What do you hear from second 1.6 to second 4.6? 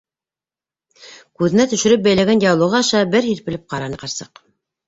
төшөрөп бәйләгән яулығы аша бер һирпелеп ҡараны ҡарсыҡ.